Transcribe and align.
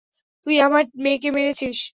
তুই 0.47 0.55
আমার 0.61 0.83
মেয়েকে 1.03 1.29
মেরেছিস। 1.31 1.77